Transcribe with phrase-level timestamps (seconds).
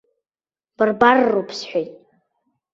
[0.77, 1.93] Барбарроуп, сҳәеит.